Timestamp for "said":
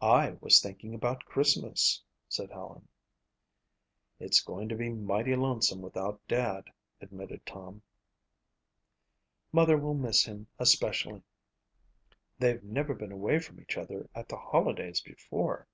2.28-2.52